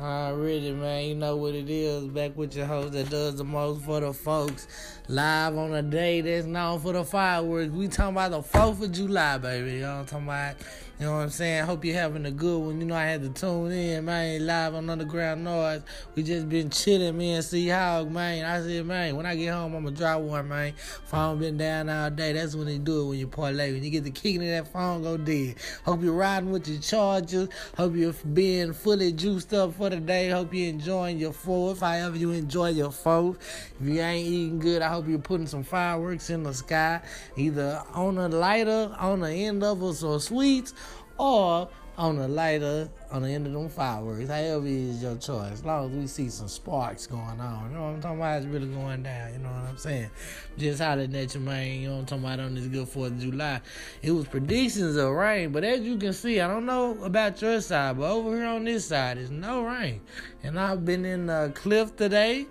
Already, 0.00 0.72
man, 0.72 1.04
you 1.04 1.14
know 1.14 1.36
what 1.36 1.54
it 1.54 1.70
is. 1.70 2.08
Back 2.08 2.36
with 2.36 2.56
your 2.56 2.66
host 2.66 2.94
that 2.94 3.10
does 3.10 3.36
the 3.36 3.44
most 3.44 3.84
for 3.84 4.00
the 4.00 4.12
folks. 4.12 4.66
Live 5.06 5.56
on 5.56 5.72
a 5.72 5.82
day 5.82 6.20
that's 6.20 6.46
known 6.46 6.80
for 6.80 6.92
the 6.92 7.04
fireworks. 7.04 7.70
We 7.70 7.86
talking 7.86 8.16
about 8.16 8.32
the 8.32 8.40
4th 8.40 8.82
of 8.82 8.90
July, 8.90 9.38
baby. 9.38 9.74
You 9.74 9.80
know 9.82 9.92
what 9.92 10.00
I'm 10.00 10.06
talking 10.06 10.26
about? 10.26 10.56
You 10.98 11.06
know 11.06 11.16
what 11.16 11.22
I'm 11.22 11.30
saying? 11.30 11.64
Hope 11.64 11.84
you're 11.84 11.96
having 11.96 12.24
a 12.24 12.30
good 12.30 12.56
one. 12.56 12.80
You 12.80 12.86
know, 12.86 12.94
I 12.94 13.04
had 13.06 13.22
to 13.22 13.28
tune 13.28 13.72
in, 13.72 14.04
man, 14.04 14.46
live 14.46 14.76
on 14.76 14.88
Underground 14.88 15.42
Noise. 15.42 15.82
We 16.14 16.22
just 16.22 16.48
been 16.48 16.70
chilling, 16.70 17.18
me 17.18 17.32
and 17.32 17.44
C 17.44 17.68
Hog, 17.68 18.12
man. 18.12 18.44
I 18.44 18.60
said, 18.62 18.86
man, 18.86 19.16
when 19.16 19.26
I 19.26 19.34
get 19.34 19.52
home, 19.52 19.74
I'm 19.74 19.82
gonna 19.82 19.96
drop 19.96 20.20
one, 20.20 20.48
man. 20.48 20.72
Phone 21.06 21.40
been 21.40 21.56
down 21.56 21.88
all 21.88 22.10
day. 22.10 22.32
That's 22.32 22.54
when 22.54 22.66
they 22.66 22.78
do 22.78 23.02
it 23.02 23.08
when 23.08 23.18
you 23.18 23.26
parlay. 23.26 23.72
When 23.72 23.82
you 23.82 23.90
get 23.90 24.04
the 24.04 24.12
kicking 24.12 24.42
in 24.42 24.50
that 24.50 24.72
phone, 24.72 25.02
go 25.02 25.16
dead. 25.16 25.56
Hope 25.84 26.00
you're 26.00 26.12
riding 26.12 26.52
with 26.52 26.68
your 26.68 26.80
chargers. 26.80 27.48
Hope 27.76 27.96
you're 27.96 28.12
being 28.32 28.72
fully 28.72 29.12
juiced 29.12 29.52
up 29.52 29.74
for 29.84 29.90
the 29.90 30.00
day. 30.00 30.30
Hope 30.30 30.54
you're 30.54 30.70
enjoying 30.70 31.18
your 31.18 31.34
fourth. 31.34 31.80
However 31.80 32.16
you 32.16 32.30
enjoy 32.30 32.70
your 32.70 32.90
fourth. 32.90 33.36
If 33.78 33.86
you 33.86 34.00
ain't 34.00 34.26
eating 34.26 34.58
good, 34.58 34.80
I 34.80 34.88
hope 34.88 35.06
you're 35.06 35.18
putting 35.18 35.46
some 35.46 35.62
fireworks 35.62 36.30
in 36.30 36.42
the 36.42 36.54
sky, 36.54 37.02
either 37.36 37.82
on 37.92 38.16
a 38.16 38.28
lighter, 38.28 38.96
on 38.98 39.20
the 39.20 39.30
end 39.30 39.62
of 39.62 39.82
us, 39.82 40.02
or 40.02 40.20
sweets 40.20 40.72
or 41.18 41.68
on 41.96 42.16
the 42.16 42.26
lighter 42.26 42.88
on 43.10 43.22
the 43.22 43.28
end 43.28 43.46
of 43.46 43.52
them 43.52 43.68
fireworks. 43.68 44.28
However 44.28 44.66
is 44.66 45.02
your 45.02 45.16
choice. 45.16 45.52
As 45.52 45.64
long 45.64 45.90
as 45.90 45.96
we 45.96 46.06
see 46.06 46.28
some 46.28 46.48
sparks 46.48 47.06
going 47.06 47.40
on. 47.40 47.70
You 47.70 47.76
know 47.76 47.82
what 47.84 47.88
I'm 47.90 48.00
talking 48.00 48.18
about? 48.18 48.38
It's 48.38 48.46
really 48.46 48.66
going 48.66 49.02
down. 49.04 49.32
You 49.32 49.38
know 49.38 49.50
what 49.50 49.70
I'm 49.70 49.76
saying? 49.76 50.10
Just 50.58 50.82
hollering 50.82 51.14
at 51.14 51.34
you, 51.34 51.40
man. 51.40 51.80
You 51.80 51.88
know 51.88 51.94
what 51.94 52.00
I'm 52.00 52.06
talking 52.06 52.24
about 52.24 52.40
on 52.40 52.54
this 52.54 52.66
good 52.66 52.88
4th 52.88 53.06
of 53.06 53.20
July. 53.20 53.60
It 54.02 54.10
was 54.10 54.26
predictions 54.26 54.96
of 54.96 55.10
rain, 55.10 55.52
but 55.52 55.62
as 55.62 55.80
you 55.82 55.96
can 55.96 56.12
see, 56.12 56.40
I 56.40 56.48
don't 56.48 56.66
know 56.66 56.98
about 57.04 57.40
your 57.40 57.60
side, 57.60 57.98
but 57.98 58.10
over 58.10 58.34
here 58.34 58.46
on 58.46 58.64
this 58.64 58.86
side, 58.86 59.18
it's 59.18 59.30
no 59.30 59.64
rain. 59.64 60.00
And 60.42 60.58
I've 60.58 60.84
been 60.84 61.04
in 61.04 61.30
uh, 61.30 61.52
Cliff 61.54 61.94
today. 61.96 62.46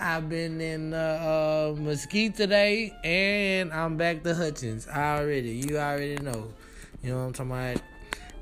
I've 0.00 0.28
been 0.28 0.60
in 0.60 0.92
uh, 0.94 1.72
uh, 1.76 1.80
Mesquite 1.80 2.34
today, 2.34 2.92
and 3.04 3.72
I'm 3.72 3.96
back 3.96 4.24
to 4.24 4.34
Hutchins 4.34 4.88
already. 4.88 5.50
You 5.50 5.78
already 5.78 6.16
know. 6.16 6.48
You 7.04 7.10
know 7.10 7.18
what 7.18 7.24
I'm 7.26 7.32
talking 7.32 7.52
about? 7.52 7.91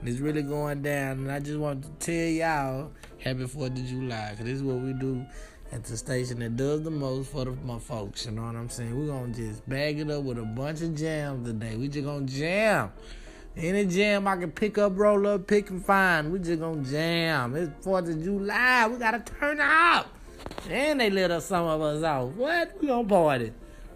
It's 0.02 0.18
really 0.18 0.42
going 0.42 0.82
down, 0.82 1.18
and 1.18 1.32
I 1.32 1.40
just 1.40 1.58
want 1.58 1.82
to 1.82 1.90
tell 2.04 2.14
y'all 2.14 2.90
happy 3.18 3.44
4th 3.44 3.78
of 3.78 3.86
July, 3.86 4.30
because 4.30 4.46
this 4.46 4.56
is 4.56 4.62
what 4.62 4.76
we 4.76 4.94
do 4.94 5.24
at 5.72 5.84
the 5.84 5.96
station 5.96 6.38
that 6.38 6.56
does 6.56 6.82
the 6.82 6.90
most 6.90 7.30
for 7.30 7.44
the, 7.44 7.50
my 7.50 7.78
folks. 7.78 8.24
You 8.24 8.32
know 8.32 8.44
what 8.44 8.56
I'm 8.56 8.70
saying? 8.70 8.98
We're 8.98 9.12
going 9.12 9.34
to 9.34 9.48
just 9.48 9.68
bag 9.68 10.00
it 10.00 10.10
up 10.10 10.22
with 10.22 10.38
a 10.38 10.42
bunch 10.42 10.80
of 10.80 10.94
jams 10.94 11.46
today. 11.46 11.76
We 11.76 11.88
just 11.88 12.06
going 12.06 12.26
to 12.26 12.32
jam. 12.32 12.92
Any 13.56 13.84
jam 13.84 14.26
I 14.26 14.36
can 14.36 14.52
pick 14.52 14.78
up, 14.78 14.96
roll 14.96 15.26
up, 15.26 15.46
pick 15.46 15.70
and 15.70 15.84
find. 15.84 16.32
We 16.32 16.38
just 16.38 16.60
gonna 16.60 16.84
jam. 16.84 17.56
It's 17.56 17.84
4th 17.84 18.08
of 18.08 18.22
July. 18.22 18.86
We 18.86 18.96
gotta 18.96 19.18
turn 19.18 19.60
up. 19.60 20.08
And 20.68 21.00
they 21.00 21.10
let 21.10 21.30
us 21.32 21.46
some 21.46 21.66
of 21.66 21.80
us 21.82 22.02
out. 22.04 22.28
What? 22.28 22.80
We 22.80 22.86
gonna 22.86 23.08
party. 23.08 23.46
You 23.46 23.52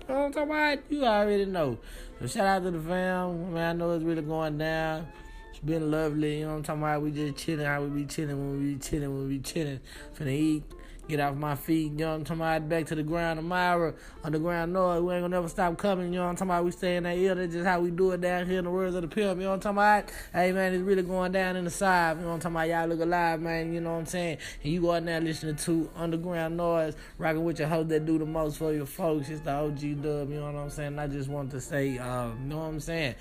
know 0.09 0.15
what 0.15 0.25
I'm 0.27 0.33
talking 0.33 0.51
about? 0.51 0.79
You 0.91 1.05
already 1.05 1.45
know. 1.47 1.79
So 2.21 2.27
shout 2.27 2.47
out 2.47 2.63
to 2.65 2.73
the 2.73 2.81
fam. 2.81 3.55
Man, 3.55 3.77
I 3.77 3.79
know 3.79 3.93
it's 3.93 4.05
really 4.05 4.23
going 4.23 4.59
down. 4.59 5.07
It's 5.55 5.63
been 5.65 5.89
lovely. 5.89 6.41
You 6.41 6.47
know 6.47 6.51
what 6.51 6.57
I'm 6.57 6.63
talking 6.65 6.83
about? 6.83 7.03
We 7.03 7.11
just 7.13 7.37
chilling. 7.37 7.65
How 7.65 7.81
we 7.81 8.03
be 8.03 8.07
chilling 8.07 8.37
when 8.37 8.59
we 8.59 8.75
be 8.75 8.81
chilling 8.81 9.15
when 9.15 9.29
we 9.29 9.37
be 9.37 9.41
chilling. 9.41 9.79
Finna 10.19 10.33
eat 10.33 10.65
get 11.09 11.21
off 11.21 11.37
my 11.37 11.55
feet, 11.55 11.93
you 11.93 11.99
know 11.99 12.11
what 12.11 12.15
I'm 12.15 12.25
talking 12.25 12.41
about, 12.41 12.69
back 12.69 12.87
to 12.87 12.95
the 12.95 13.03
ground 13.03 13.39
tomorrow, 13.39 13.95
underground 14.23 14.73
noise, 14.73 15.03
we 15.03 15.15
ain't 15.15 15.23
gonna 15.23 15.37
never 15.37 15.49
stop 15.49 15.77
coming, 15.77 16.13
you 16.13 16.19
know 16.19 16.25
what 16.25 16.31
I'm 16.31 16.37
talking 16.37 16.51
about, 16.51 16.65
we 16.65 16.71
stay 16.71 16.97
in 16.97 17.03
that 17.05 17.17
ear, 17.17 17.35
that's 17.35 17.53
just 17.53 17.67
how 17.67 17.81
we 17.81 17.91
do 17.91 18.13
it 18.13 18.21
down 18.21 18.47
here 18.47 18.59
in 18.59 18.65
the 18.65 18.71
words 18.71 18.95
of 18.95 19.03
the 19.03 19.09
pimp, 19.09 19.39
you 19.39 19.45
know 19.45 19.51
what 19.51 19.67
I'm 19.67 19.77
talking 19.77 19.79
about, 19.79 20.13
hey 20.33 20.53
man, 20.53 20.75
it's 20.75 20.83
really 20.83 21.03
going 21.03 21.33
down 21.33 21.57
in 21.57 21.65
the 21.65 21.71
side, 21.71 22.17
you 22.17 22.23
know 22.23 22.29
what 22.29 22.35
I'm 22.35 22.41
talking 22.41 22.57
about, 22.57 22.69
y'all 22.69 22.89
look 22.89 23.01
alive, 23.01 23.41
man, 23.41 23.73
you 23.73 23.81
know 23.81 23.93
what 23.93 23.99
I'm 23.99 24.07
saying, 24.07 24.39
and 24.63 24.73
you 24.73 24.81
go 24.81 24.93
out 24.93 25.05
there 25.05 25.21
listening 25.21 25.57
to 25.57 25.91
underground 25.97 26.57
noise, 26.57 26.95
rocking 27.19 27.45
with 27.45 27.59
your 27.59 27.69
host 27.69 27.89
that 27.91 28.07
do 28.07 28.19
the 28.19 28.27
most 28.27 28.59
for 28.59 28.73
your 28.73 28.87
folks, 28.87 29.29
it's 29.29 29.41
the 29.41 29.53
OG 29.53 30.03
dub, 30.03 30.31
you 30.31 30.41
know 30.41 30.53
what 30.53 30.57
I'm 30.57 30.71
saying, 30.71 30.99
I 30.99 31.07
just 31.07 31.29
want 31.29 31.51
to 31.51 31.61
say, 31.61 31.99
uh, 31.99 32.29
you 32.29 32.47
know 32.47 32.59
what 32.59 32.65
I'm 32.65 32.81
saying, 32.81 33.15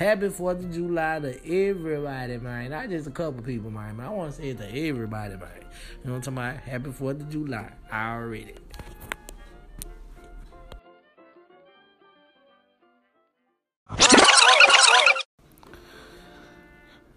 Happy 0.00 0.28
4th 0.28 0.64
of 0.64 0.72
July 0.72 1.20
to 1.20 1.68
everybody, 1.68 2.38
man. 2.38 2.70
Not 2.70 2.88
just 2.88 3.06
a 3.06 3.10
couple 3.10 3.42
people, 3.42 3.70
man. 3.70 4.00
I 4.00 4.08
want 4.08 4.34
to 4.34 4.40
say 4.40 4.48
it 4.48 4.56
to 4.56 4.66
everybody, 4.66 5.36
man. 5.36 5.50
You 5.60 6.08
know 6.08 6.16
what 6.16 6.26
I'm 6.26 6.34
talking 6.34 6.38
about? 6.38 6.56
Happy 6.62 6.88
4th 6.88 7.20
of 7.20 7.29
July. 7.30 7.70
I 7.90 8.14
Already. 8.14 8.54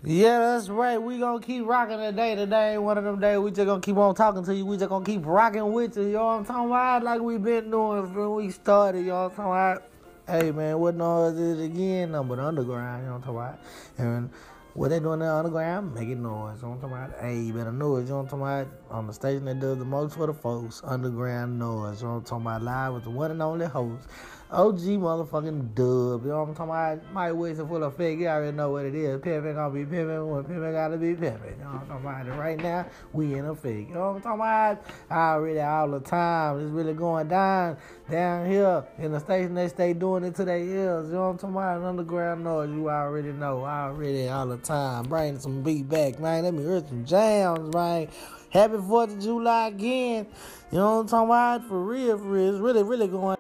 Yeah, 0.06 0.40
that's 0.40 0.68
right. 0.68 1.01
We 1.01 1.18
gonna 1.18 1.40
keep 1.40 1.66
rocking 1.66 1.97
today. 1.97 2.35
Today 2.35 2.74
ain't 2.74 2.81
one 2.81 2.97
of 2.97 3.06
them 3.06 3.22
days. 3.22 3.40
We 3.40 3.51
just 3.51 3.66
gonna 3.66 3.79
keep 3.79 3.96
on 3.96 4.13
talking 4.13 4.44
to 4.44 4.53
you. 4.53 4.66
We 4.66 4.75
just 4.75 4.90
gonna 4.90 5.06
keep 5.06 5.25
rocking 5.25 5.72
with 5.72 5.96
you. 5.96 6.03
You 6.03 6.12
know 6.13 6.25
what 6.25 6.31
I'm 6.40 6.45
talking 6.45 6.69
about? 6.69 7.03
Like 7.03 7.22
we 7.22 7.38
been 7.38 7.72
doing 7.72 8.12
from 8.13 8.35
we 8.35 8.51
started. 8.51 9.00
You 9.00 9.07
know 9.07 9.24
what 9.24 9.31
I'm 9.31 9.35
talking 9.38 9.51
about? 9.51 9.84
Hey 10.28 10.51
man, 10.51 10.78
what 10.80 10.95
noise 10.95 11.38
is 11.38 11.59
it 11.59 11.66
again? 11.66 12.12
No, 12.12 12.24
but 12.24 12.38
underground, 12.38 13.03
you 13.03 13.07
know 13.07 13.18
what 13.18 13.28
I'm 13.28 13.34
talking 13.34 13.40
about? 13.40 13.59
And 13.97 14.30
what 14.74 14.90
they 14.90 15.00
doing 15.00 15.20
there 15.20 15.32
underground? 15.32 15.94
Making 15.94 16.24
noise. 16.24 16.58
You 16.62 16.68
know 16.68 16.76
what 16.76 16.84
I'm 16.84 16.90
talking 16.90 16.98
about? 16.98 17.20
Hey, 17.22 17.40
you 17.40 17.54
better 17.54 17.70
it. 17.70 17.74
You 17.74 18.10
know 18.10 18.18
what 18.18 18.22
I'm 18.22 18.28
talking 18.28 18.42
about? 18.42 18.68
On 18.90 19.08
the 19.08 19.14
station 19.14 19.46
that 19.46 19.60
does 19.60 19.78
the 19.78 19.86
most 19.86 20.16
for 20.16 20.26
the 20.26 20.34
folks, 20.34 20.82
underground 20.84 21.60
noise. 21.60 22.02
You 22.02 22.08
know 22.08 22.14
what 22.16 22.20
I'm 22.20 22.26
talking 22.26 22.46
about? 22.48 22.64
Live 22.64 22.94
with 22.96 23.04
the 23.04 23.12
one 23.12 23.32
and 23.32 23.42
only 23.42 23.68
host. 23.68 24.08
OG 24.53 24.81
motherfucking 25.02 25.74
dub. 25.74 26.24
You 26.24 26.30
know 26.30 26.41
what 26.41 26.50
I'm 26.50 26.56
talking 26.56 26.69
about? 26.69 27.12
My 27.12 27.31
waist 27.31 27.59
are 27.59 27.68
full 27.68 27.84
of 27.84 27.97
fake. 27.97 28.19
You 28.19 28.28
already 28.28 28.56
know 28.56 28.69
what 28.69 28.86
it 28.86 28.94
is. 28.94 29.19
Pimpin' 29.19 29.56
gonna 29.56 29.74
be 29.74 29.84
pimpin' 29.84 30.28
when 30.30 30.44
pimpin' 30.44 30.74
gotta 30.74 30.97
be 30.97 31.16
pimpin'. 31.16 31.58
You 31.58 31.64
know 31.64 31.72
what 31.72 31.81
I'm 31.81 31.88
talking 32.03 32.28
about? 32.28 32.38
Right 32.38 32.59
now, 32.62 32.86
we 33.13 33.34
in 33.34 33.46
a 33.46 33.56
fake. 33.56 33.88
You 33.90 33.96
know 33.96 34.12
what 34.12 34.16
I'm 34.18 34.22
talking 34.22 34.40
about? 34.40 34.86
I 35.09 35.34
Already 35.34 35.59
all 35.59 35.90
the 35.90 36.02
time. 36.02 36.59
It's 36.59 36.69
really 36.69 36.94
going 36.94 37.30
down 37.30 37.78
down 38.12 38.46
here 38.46 38.86
in 39.00 39.12
the 39.12 39.19
station. 39.19 39.56
They 39.56 39.69
stay 39.69 39.94
doing 39.94 40.24
it 40.24 40.36
to 40.36 40.46
their 40.46 40.59
ears. 40.59 41.08
You 41.08 41.16
know 41.16 41.22
what 41.22 41.30
I'm 41.30 41.38
talking 41.40 41.56
about? 41.56 41.84
Underground 41.84 42.44
noise. 42.44 42.69
You 42.69 42.90
already 42.92 43.31
know. 43.31 43.66
Already 43.66 44.28
all 44.30 44.46
the 44.46 44.58
time. 44.58 45.06
Bring 45.06 45.40
some 45.40 45.63
beat 45.63 45.90
back, 45.90 46.19
man. 46.19 46.44
Let 46.44 46.53
me 46.53 46.62
hear 46.62 46.84
some 46.88 47.06
jams, 47.06 47.74
man. 47.74 48.08
Happy 48.52 48.75
4th 48.75 49.13
of 49.13 49.19
July 49.19 49.69
again. 49.69 50.28
You 50.72 50.78
know 50.78 50.97
what 50.97 51.02
I'm 51.02 51.08
talking 51.08 51.30
about? 51.30 51.68
For 51.68 51.84
real, 51.84 52.19
for 52.19 52.25
real. 52.25 52.53
It's 52.53 52.59
really, 52.59 52.84
really 52.84 53.08
going 53.08 53.38